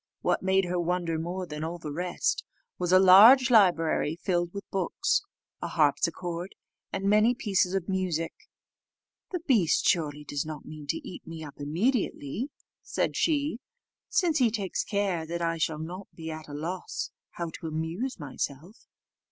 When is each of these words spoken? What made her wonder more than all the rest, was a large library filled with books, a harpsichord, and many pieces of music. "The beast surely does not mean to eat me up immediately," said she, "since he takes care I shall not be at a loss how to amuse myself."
What 0.21 0.41
made 0.41 0.65
her 0.65 0.79
wonder 0.79 1.19
more 1.19 1.45
than 1.45 1.63
all 1.63 1.77
the 1.77 1.91
rest, 1.93 2.43
was 2.79 2.91
a 2.91 2.97
large 2.97 3.51
library 3.51 4.15
filled 4.15 4.51
with 4.51 4.67
books, 4.71 5.21
a 5.61 5.67
harpsichord, 5.67 6.55
and 6.91 7.03
many 7.03 7.35
pieces 7.35 7.75
of 7.75 7.87
music. 7.87 8.33
"The 9.29 9.41
beast 9.41 9.87
surely 9.87 10.23
does 10.23 10.43
not 10.43 10.65
mean 10.65 10.87
to 10.87 11.07
eat 11.07 11.27
me 11.27 11.43
up 11.43 11.59
immediately," 11.59 12.49
said 12.81 13.15
she, 13.15 13.59
"since 14.09 14.39
he 14.39 14.49
takes 14.49 14.83
care 14.83 15.23
I 15.39 15.57
shall 15.59 15.77
not 15.77 16.07
be 16.15 16.31
at 16.31 16.47
a 16.47 16.53
loss 16.55 17.11
how 17.33 17.51
to 17.59 17.67
amuse 17.67 18.19
myself." 18.19 18.87